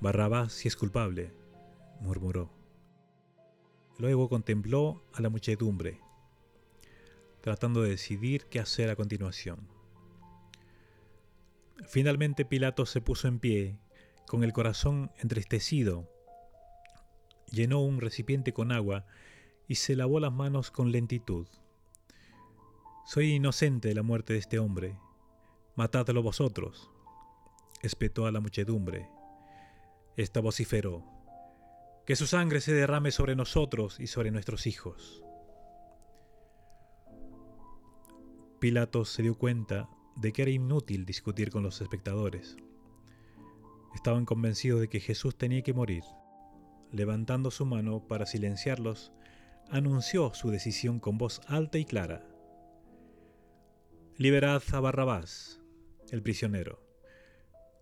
Barrabás 0.00 0.52
si 0.52 0.66
es 0.66 0.74
culpable, 0.74 1.32
murmuró. 2.00 2.50
Luego 3.96 4.28
contempló 4.28 5.04
a 5.12 5.22
la 5.22 5.28
muchedumbre, 5.28 6.00
tratando 7.42 7.80
de 7.82 7.90
decidir 7.90 8.46
qué 8.46 8.58
hacer 8.58 8.90
a 8.90 8.96
continuación. 8.96 9.68
Finalmente 11.86 12.44
Pilato 12.44 12.84
se 12.84 13.00
puso 13.00 13.28
en 13.28 13.38
pie, 13.38 13.78
con 14.26 14.42
el 14.42 14.52
corazón 14.52 15.12
entristecido. 15.18 16.10
Llenó 17.52 17.78
un 17.78 18.00
recipiente 18.00 18.52
con 18.52 18.72
agua 18.72 19.06
y 19.68 19.76
se 19.76 19.94
lavó 19.94 20.18
las 20.18 20.32
manos 20.32 20.72
con 20.72 20.90
lentitud. 20.90 21.46
Soy 23.06 23.34
inocente 23.34 23.86
de 23.86 23.94
la 23.94 24.02
muerte 24.02 24.32
de 24.32 24.40
este 24.40 24.58
hombre, 24.58 24.98
Matadlo 25.80 26.22
vosotros. 26.22 26.90
Espetó 27.80 28.26
a 28.26 28.30
la 28.30 28.40
muchedumbre. 28.40 29.08
Esta 30.14 30.40
vociferó. 30.40 31.06
Que 32.04 32.16
su 32.16 32.26
sangre 32.26 32.60
se 32.60 32.74
derrame 32.74 33.10
sobre 33.12 33.34
nosotros 33.34 33.98
y 33.98 34.06
sobre 34.06 34.30
nuestros 34.30 34.66
hijos. 34.66 35.24
Pilatos 38.58 39.08
se 39.08 39.22
dio 39.22 39.38
cuenta 39.38 39.88
de 40.16 40.34
que 40.34 40.42
era 40.42 40.50
inútil 40.50 41.06
discutir 41.06 41.50
con 41.50 41.62
los 41.62 41.80
espectadores. 41.80 42.58
Estaban 43.94 44.26
convencidos 44.26 44.82
de 44.82 44.90
que 44.90 45.00
Jesús 45.00 45.38
tenía 45.38 45.62
que 45.62 45.72
morir. 45.72 46.04
Levantando 46.92 47.50
su 47.50 47.64
mano 47.64 48.06
para 48.06 48.26
silenciarlos, 48.26 49.14
anunció 49.70 50.34
su 50.34 50.50
decisión 50.50 51.00
con 51.00 51.16
voz 51.16 51.40
alta 51.46 51.78
y 51.78 51.86
clara. 51.86 52.28
Liberad 54.18 54.62
a 54.74 54.80
Barrabás 54.80 55.59
el 56.10 56.22
prisionero. 56.22 56.80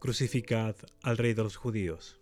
Crucificad 0.00 0.76
al 1.02 1.18
rey 1.18 1.34
de 1.34 1.42
los 1.42 1.56
judíos. 1.56 2.20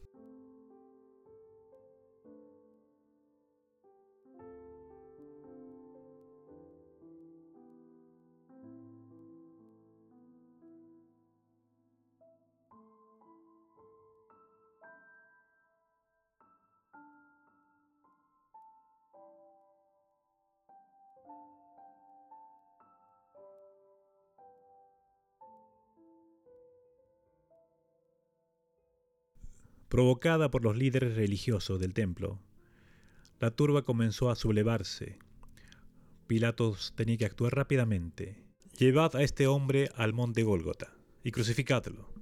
Provocada 29.97 30.51
por 30.51 30.63
los 30.63 30.77
líderes 30.77 31.17
religiosos 31.17 31.81
del 31.81 31.95
templo, 31.95 32.39
la 33.41 33.51
turba 33.51 33.87
comenzó 33.87 34.29
a 34.29 34.35
sublevarse. 34.35 35.19
Pilatos 36.27 36.93
tenía 36.95 37.17
que 37.17 37.25
actuar 37.25 37.57
rápidamente. 37.57 38.45
Llevad 38.79 39.17
a 39.17 39.23
este 39.23 39.47
hombre 39.47 39.89
al 39.97 40.13
monte 40.13 40.43
Gólgota 40.43 40.93
y 41.25 41.31
crucificadlo. 41.31 42.13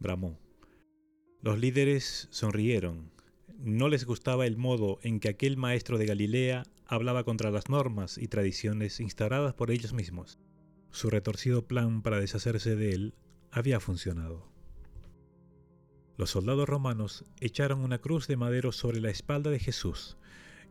Bramó. 0.00 0.40
Los 1.40 1.60
líderes 1.60 2.26
sonrieron. 2.32 3.12
no 3.56 3.88
les 3.88 4.04
gustaba 4.04 4.44
el 4.44 4.56
modo 4.56 4.98
en 5.04 5.20
que 5.20 5.28
aquel 5.28 5.56
maestro 5.56 5.98
de 5.98 6.06
Galilea 6.06 6.64
hablaba 6.84 7.22
contra 7.22 7.52
las 7.52 7.68
normas 7.68 8.18
y 8.18 8.26
tradiciones 8.26 8.98
instauradas 8.98 9.54
por 9.54 9.70
ellos 9.70 9.92
mismos. 9.92 10.40
Su 10.90 11.10
retorcido 11.10 11.68
plan 11.68 12.02
para 12.02 12.18
deshacerse 12.18 12.74
de 12.74 12.90
él 12.90 13.14
había 13.52 13.78
funcionado. 13.78 14.49
Los 16.16 16.30
soldados 16.30 16.68
romanos 16.68 17.24
echaron 17.40 17.80
una 17.80 17.98
cruz 17.98 18.26
de 18.26 18.36
madero 18.36 18.72
sobre 18.72 19.00
la 19.00 19.10
espalda 19.10 19.50
de 19.50 19.58
Jesús 19.58 20.16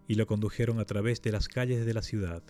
y 0.07 0.15
lo 0.15 0.27
condujeron 0.27 0.79
a 0.79 0.85
través 0.85 1.21
de 1.21 1.31
las 1.31 1.47
calles 1.47 1.85
de 1.85 1.93
la 1.93 2.01
ciudad. 2.01 2.43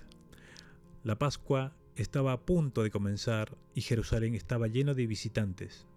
La 1.03 1.17
Pascua 1.17 1.75
estaba 1.95 2.33
a 2.33 2.41
punto 2.45 2.83
de 2.83 2.91
comenzar 2.91 3.57
y 3.73 3.81
Jerusalén 3.81 4.35
estaba 4.35 4.67
lleno 4.67 4.95
de 4.95 5.07
visitantes. 5.07 5.87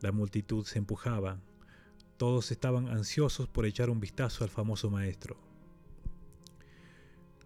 La 0.00 0.12
multitud 0.12 0.64
se 0.64 0.78
empujaba. 0.78 1.40
Todos 2.16 2.50
estaban 2.50 2.88
ansiosos 2.88 3.48
por 3.48 3.66
echar 3.66 3.90
un 3.90 4.00
vistazo 4.00 4.44
al 4.44 4.50
famoso 4.50 4.90
maestro. 4.90 5.38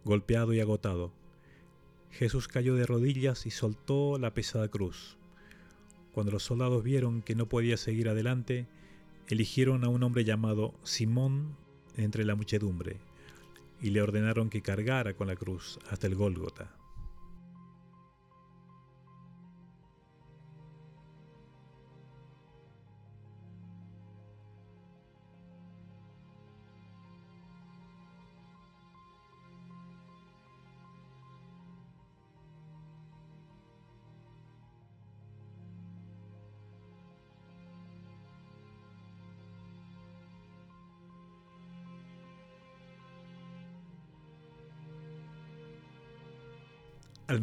Golpeado 0.04 0.52
y 0.52 0.60
agotado, 0.60 1.12
Jesús 2.10 2.46
cayó 2.46 2.76
de 2.76 2.86
rodillas 2.86 3.46
y 3.46 3.50
soltó 3.50 4.18
la 4.18 4.34
pesada 4.34 4.68
cruz. 4.68 5.16
Cuando 6.14 6.30
los 6.30 6.44
soldados 6.44 6.84
vieron 6.84 7.22
que 7.22 7.34
no 7.34 7.46
podía 7.46 7.76
seguir 7.76 8.08
adelante, 8.08 8.66
eligieron 9.26 9.82
a 9.82 9.88
un 9.88 10.04
hombre 10.04 10.24
llamado 10.24 10.72
Simón 10.84 11.56
entre 11.96 12.24
la 12.24 12.36
muchedumbre 12.36 12.98
y 13.82 13.90
le 13.90 14.00
ordenaron 14.00 14.48
que 14.48 14.62
cargara 14.62 15.14
con 15.14 15.26
la 15.26 15.34
cruz 15.34 15.80
hasta 15.90 16.06
el 16.06 16.14
Gólgota. 16.14 16.83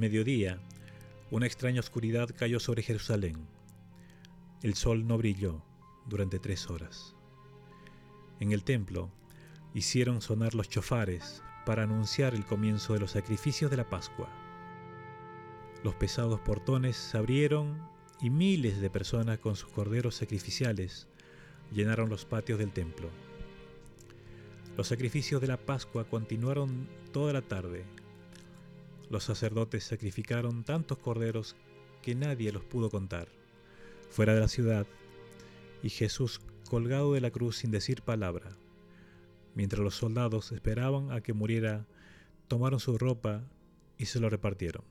Mediodía, 0.01 0.57
una 1.29 1.45
extraña 1.45 1.79
oscuridad 1.79 2.27
cayó 2.35 2.59
sobre 2.59 2.81
Jerusalén. 2.81 3.35
El 4.63 4.73
sol 4.73 5.05
no 5.05 5.15
brilló 5.19 5.63
durante 6.07 6.39
tres 6.39 6.71
horas. 6.71 7.15
En 8.39 8.51
el 8.51 8.63
templo 8.63 9.11
hicieron 9.75 10.21
sonar 10.21 10.55
los 10.55 10.69
chofares 10.69 11.43
para 11.67 11.83
anunciar 11.83 12.33
el 12.33 12.47
comienzo 12.47 12.93
de 12.93 12.99
los 12.99 13.11
sacrificios 13.11 13.69
de 13.69 13.77
la 13.77 13.91
Pascua. 13.91 14.27
Los 15.83 15.93
pesados 15.93 16.39
portones 16.39 16.97
se 16.97 17.19
abrieron 17.19 17.79
y 18.19 18.31
miles 18.31 18.81
de 18.81 18.89
personas 18.89 19.37
con 19.37 19.55
sus 19.55 19.69
corderos 19.69 20.15
sacrificiales 20.15 21.07
llenaron 21.71 22.09
los 22.09 22.25
patios 22.25 22.57
del 22.57 22.71
templo. 22.71 23.07
Los 24.75 24.87
sacrificios 24.87 25.41
de 25.41 25.47
la 25.47 25.57
Pascua 25.57 26.05
continuaron 26.05 26.89
toda 27.11 27.33
la 27.33 27.43
tarde 27.43 27.85
los 29.12 29.26
sacerdotes 29.26 29.84
sacrificaron 29.84 30.63
tantos 30.63 30.97
corderos 30.97 31.58
que 32.02 32.15
nadie 32.15 32.54
los 32.54 32.63
pudo 32.63 32.89
contar. 32.89 33.28
Fuera 34.10 34.34
de 34.34 34.39
la 34.39 34.47
ciudad, 34.47 34.88
y 35.84 35.89
Jesús 35.89 36.39
colgado 36.69 37.13
de 37.13 37.21
la 37.21 37.30
cruz 37.30 37.58
sin 37.58 37.71
decir 37.71 38.02
palabra. 38.02 38.56
Mientras 39.54 39.84
los 39.84 39.95
soldados 39.95 40.54
esperaban 40.54 41.12
a 41.12 41.19
que 41.19 41.34
muriera, 41.34 41.86
tomaron 42.47 42.80
su 42.80 42.97
ropa 42.97 43.43
y 43.97 44.06
se 44.06 44.21
lo 44.21 44.30
repartieron. 44.30 44.84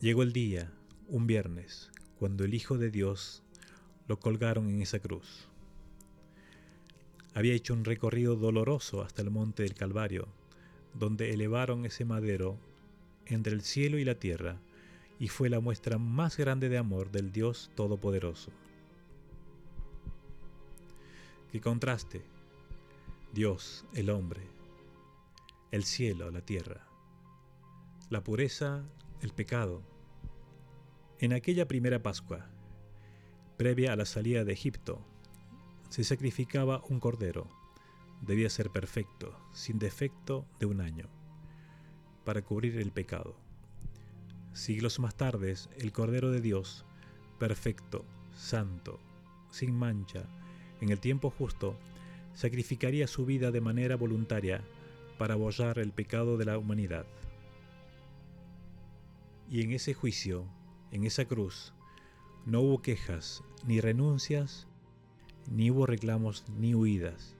Llegó 0.00 0.24
el 0.24 0.32
día, 0.32 0.72
un 1.06 1.28
viernes, 1.28 1.90
cuando 2.18 2.44
el 2.44 2.54
Hijo 2.54 2.78
de 2.78 2.90
Dios 2.90 3.44
lo 4.08 4.18
colgaron 4.18 4.68
en 4.70 4.82
esa 4.82 4.98
cruz. 4.98 5.46
Había 7.34 7.54
hecho 7.54 7.74
un 7.74 7.84
recorrido 7.84 8.36
doloroso 8.36 9.02
hasta 9.02 9.22
el 9.22 9.30
monte 9.30 9.62
del 9.62 9.74
Calvario, 9.74 10.28
donde 10.94 11.32
elevaron 11.32 11.86
ese 11.86 12.04
madero 12.04 12.58
entre 13.26 13.52
el 13.52 13.62
cielo 13.62 13.98
y 13.98 14.04
la 14.04 14.16
tierra, 14.16 14.56
y 15.18 15.28
fue 15.28 15.48
la 15.48 15.60
muestra 15.60 15.98
más 15.98 16.36
grande 16.36 16.68
de 16.68 16.78
amor 16.78 17.10
del 17.10 17.30
Dios 17.30 17.70
Todopoderoso. 17.74 18.50
Qué 21.52 21.60
contraste. 21.60 22.22
Dios, 23.32 23.84
el 23.94 24.10
hombre, 24.10 24.40
el 25.70 25.84
cielo, 25.84 26.30
la 26.30 26.40
tierra, 26.40 26.84
la 28.08 28.24
pureza, 28.24 28.82
el 29.20 29.32
pecado. 29.32 29.82
En 31.20 31.32
aquella 31.32 31.68
primera 31.68 32.02
Pascua, 32.02 32.46
previa 33.56 33.92
a 33.92 33.96
la 33.96 34.06
salida 34.06 34.44
de 34.44 34.52
Egipto, 34.52 35.04
se 35.90 36.04
sacrificaba 36.04 36.82
un 36.88 37.00
cordero. 37.00 37.48
Debía 38.22 38.48
ser 38.48 38.70
perfecto, 38.70 39.36
sin 39.52 39.78
defecto 39.78 40.46
de 40.60 40.66
un 40.66 40.80
año, 40.80 41.08
para 42.24 42.42
cubrir 42.42 42.78
el 42.78 42.92
pecado. 42.92 43.34
Siglos 44.52 45.00
más 45.00 45.16
tarde, 45.16 45.54
el 45.78 45.92
Cordero 45.92 46.30
de 46.30 46.40
Dios, 46.40 46.84
perfecto, 47.38 48.04
santo, 48.36 49.00
sin 49.50 49.76
mancha, 49.76 50.24
en 50.80 50.90
el 50.90 51.00
tiempo 51.00 51.30
justo, 51.30 51.76
sacrificaría 52.34 53.06
su 53.08 53.26
vida 53.26 53.50
de 53.50 53.60
manera 53.60 53.96
voluntaria 53.96 54.62
para 55.18 55.34
abollar 55.34 55.78
el 55.80 55.92
pecado 55.92 56.36
de 56.36 56.44
la 56.44 56.56
humanidad. 56.56 57.06
Y 59.50 59.62
en 59.62 59.72
ese 59.72 59.92
juicio, 59.92 60.46
en 60.92 61.04
esa 61.04 61.24
cruz, 61.24 61.72
no 62.46 62.60
hubo 62.60 62.80
quejas, 62.80 63.42
ni 63.66 63.80
renuncias, 63.80 64.68
ni 65.50 65.70
hubo 65.70 65.86
reclamos 65.86 66.44
ni 66.60 66.74
huidas. 66.74 67.39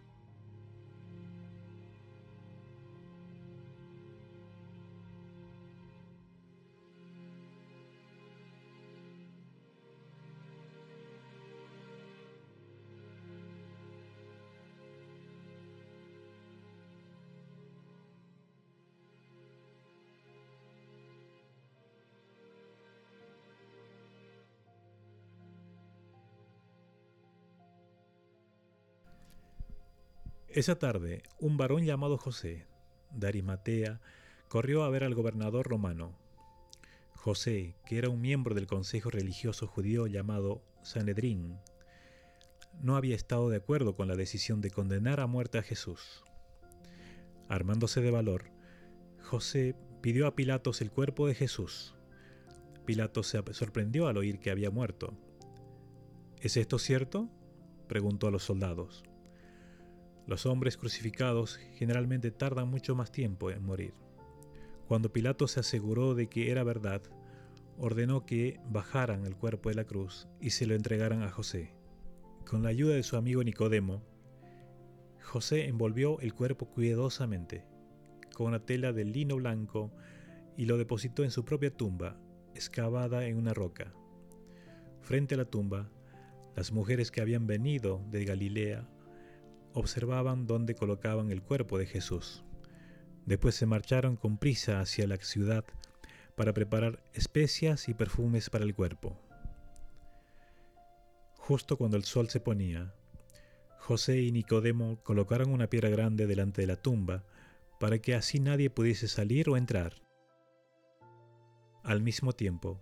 Esa 30.53 30.81
tarde, 30.81 31.23
un 31.39 31.57
varón 31.57 31.85
llamado 31.85 32.19
José, 32.19 32.67
de 33.13 33.99
corrió 34.49 34.83
a 34.83 34.91
ver 34.91 35.05
al 35.05 35.15
gobernador 35.15 35.69
romano. 35.69 36.19
José, 37.15 37.77
que 37.87 37.99
era 37.99 38.09
un 38.09 38.21
miembro 38.21 38.53
del 38.57 38.67
consejo 38.67 39.11
religioso 39.11 39.69
judío 39.69 40.09
llamado 40.09 40.61
Sanedrín, 40.83 41.57
no 42.83 42.97
había 42.97 43.15
estado 43.15 43.49
de 43.49 43.59
acuerdo 43.59 43.95
con 43.95 44.09
la 44.09 44.17
decisión 44.17 44.61
de 44.61 44.73
condenar 44.73 45.21
a 45.21 45.29
muerte 45.29 45.59
a 45.59 45.63
Jesús. 45.63 46.25
Armándose 47.49 48.01
de 48.01 48.11
valor, 48.11 48.51
José 49.23 49.77
pidió 50.01 50.27
a 50.27 50.35
Pilatos 50.35 50.81
el 50.81 50.91
cuerpo 50.91 51.29
de 51.29 51.37
Jesús. 51.37 51.95
Pilatos 52.87 53.29
se 53.29 53.41
sorprendió 53.55 54.09
al 54.09 54.17
oír 54.17 54.41
que 54.41 54.51
había 54.51 54.73
muerto. 54.73 55.17
¿Es 56.41 56.57
esto 56.57 56.81
cierto? 56.81 57.31
preguntó 57.87 58.27
a 58.27 58.33
los 58.33 58.43
soldados. 58.43 59.05
Los 60.31 60.47
hombres 60.47 60.77
crucificados 60.77 61.57
generalmente 61.75 62.31
tardan 62.31 62.69
mucho 62.69 62.95
más 62.95 63.11
tiempo 63.11 63.51
en 63.51 63.65
morir. 63.65 63.95
Cuando 64.87 65.13
Pilato 65.13 65.49
se 65.49 65.59
aseguró 65.59 66.15
de 66.15 66.29
que 66.29 66.53
era 66.53 66.63
verdad, 66.63 67.03
ordenó 67.77 68.25
que 68.27 68.61
bajaran 68.69 69.27
el 69.27 69.35
cuerpo 69.35 69.71
de 69.71 69.75
la 69.75 69.87
cruz 69.87 70.29
y 70.41 70.51
se 70.51 70.67
lo 70.67 70.77
entregaran 70.77 71.25
a 71.25 71.33
José. 71.33 71.75
Con 72.49 72.63
la 72.63 72.69
ayuda 72.69 72.95
de 72.95 73.03
su 73.03 73.17
amigo 73.17 73.43
Nicodemo, 73.43 74.05
José 75.21 75.67
envolvió 75.67 76.21
el 76.21 76.33
cuerpo 76.33 76.67
cuidadosamente 76.67 77.65
con 78.33 78.47
una 78.47 78.65
tela 78.65 78.93
de 78.93 79.07
lino 79.07 79.35
blanco 79.35 79.91
y 80.57 80.67
lo 80.67 80.79
depositó 80.79 81.25
en 81.25 81.33
su 81.33 81.45
propia 81.45 81.77
tumba, 81.77 82.21
excavada 82.55 83.27
en 83.27 83.37
una 83.37 83.53
roca. 83.53 83.93
Frente 85.01 85.35
a 85.35 85.39
la 85.39 85.45
tumba, 85.45 85.91
las 86.55 86.71
mujeres 86.71 87.11
que 87.11 87.21
habían 87.21 87.49
venido 87.49 88.01
de 88.13 88.25
Galilea 88.25 88.89
observaban 89.75 90.47
dónde 90.47 90.75
colocaban 90.75 91.31
el 91.31 91.43
cuerpo 91.43 91.79
de 91.79 91.87
Jesús. 91.87 92.45
Después 93.27 93.55
se 93.55 93.67
marcharon 93.67 94.17
con 94.17 94.39
prisa 94.39 94.81
hacia 94.81 95.07
la 95.07 95.17
ciudad 95.17 95.65
para 96.37 96.53
preparar 96.53 97.03
especias 97.13 97.89
y 97.89 97.95
perfumes 97.95 98.51
para 98.51 98.65
el 98.65 98.75
cuerpo. 98.75 99.17
justo 101.37 101.77
cuando 101.77 101.97
el 101.97 102.05
sol 102.05 102.29
se 102.29 102.39
ponía, 102.39 102.95
José 103.81 104.21
y 104.21 104.31
Nicodemo 104.31 105.03
colocaron 105.03 105.51
una 105.51 105.67
piedra 105.67 105.89
grande 105.89 106.29
delante 106.29 106.61
de 106.61 106.69
la 106.69 106.77
tumba 106.77 107.25
para 107.81 107.99
que 107.99 108.15
así 108.15 108.39
nadie 108.39 108.71
pudiese 108.71 109.09
salir 109.09 109.49
o 109.51 109.57
entrar. 109.57 109.95
Al 111.83 112.03
mismo 112.03 112.35
tiempo, 112.35 112.81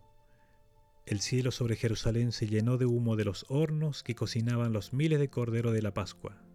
el 1.07 1.21
cielo 1.21 1.51
sobre 1.51 1.77
Jerusalén 1.77 2.31
se 2.31 2.47
llenó 2.47 2.77
de 2.77 2.85
humo 2.85 3.17
de 3.17 3.25
los 3.25 3.47
hornos 3.49 4.03
que 4.03 4.15
cocinaban 4.15 4.75
los 4.75 4.93
miles 4.93 5.19
de 5.19 5.31
corderos 5.31 5.73
de 5.73 5.81
la 5.81 5.95
Pascua. 5.95 6.48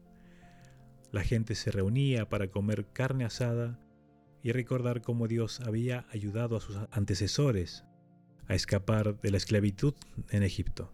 La 1.14 1.24
gente 1.24 1.54
se 1.54 1.70
reunía 1.70 2.28
para 2.28 2.50
comer 2.50 2.88
carne 2.92 3.24
asada 3.24 3.80
y 4.42 4.52
recordar 4.52 5.04
cómo 5.04 5.28
Dios 5.28 5.62
había 5.62 6.08
ayudado 6.10 6.58
a 6.58 6.60
sus 6.60 6.76
antecesores 6.90 7.86
a 8.48 8.56
escapar 8.56 9.22
de 9.22 9.30
la 9.30 9.38
esclavitud 9.38 9.94
en 10.32 10.42
Egipto. 10.42 10.92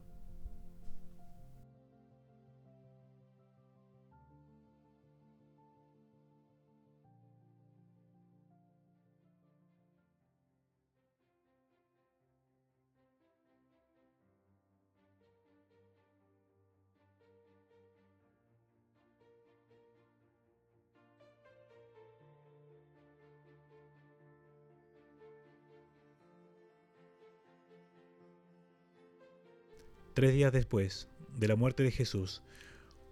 Tres 30.20 30.34
días 30.34 30.52
después 30.52 31.08
de 31.38 31.48
la 31.48 31.56
muerte 31.56 31.82
de 31.82 31.92
Jesús, 31.92 32.42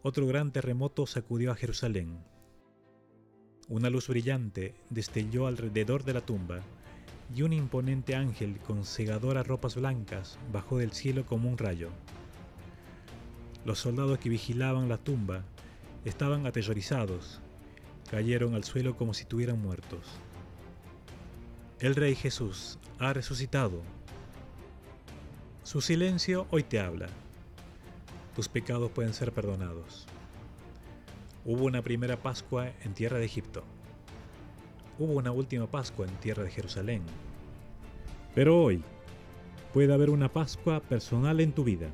otro 0.01 0.27
gran 0.27 0.51
terremoto 0.51 1.07
sacudió 1.07 1.53
a 1.53 1.55
Jerusalén. 1.55 2.19
Una 3.69 3.89
luz 3.89 4.09
brillante 4.09 4.75
destelló 4.89 5.47
alrededor 5.47 6.03
de 6.03 6.11
la 6.11 6.19
tumba 6.19 6.59
y 7.33 7.43
un 7.43 7.53
imponente 7.53 8.13
ángel 8.13 8.57
con 8.57 8.83
cegadoras 8.83 9.47
ropas 9.47 9.77
blancas 9.77 10.37
bajó 10.51 10.79
del 10.79 10.91
cielo 10.91 11.25
como 11.25 11.49
un 11.49 11.57
rayo. 11.57 11.91
Los 13.63 13.79
soldados 13.79 14.19
que 14.19 14.27
vigilaban 14.27 14.89
la 14.89 14.97
tumba 14.97 15.45
estaban 16.03 16.45
aterrorizados, 16.45 17.39
cayeron 18.11 18.53
al 18.53 18.65
suelo 18.65 18.97
como 18.97 19.13
si 19.13 19.21
estuvieran 19.21 19.61
muertos. 19.61 20.05
El 21.79 21.95
Rey 21.95 22.15
Jesús 22.15 22.79
ha 22.99 23.13
resucitado 23.13 23.81
su 25.67 25.81
silencio 25.81 26.47
hoy 26.49 26.63
te 26.63 26.79
habla. 26.79 27.07
Tus 28.37 28.47
pecados 28.47 28.89
pueden 28.89 29.13
ser 29.13 29.33
perdonados. 29.33 30.07
Hubo 31.43 31.65
una 31.65 31.81
primera 31.81 32.15
Pascua 32.15 32.71
en 32.85 32.93
tierra 32.93 33.17
de 33.17 33.25
Egipto. 33.25 33.65
Hubo 34.97 35.11
una 35.11 35.33
última 35.33 35.67
Pascua 35.67 36.07
en 36.07 36.15
tierra 36.21 36.43
de 36.43 36.51
Jerusalén. 36.51 37.01
Pero 38.33 38.63
hoy 38.63 38.81
puede 39.73 39.93
haber 39.93 40.09
una 40.09 40.31
Pascua 40.31 40.79
personal 40.79 41.41
en 41.41 41.51
tu 41.51 41.65
vida. 41.65 41.89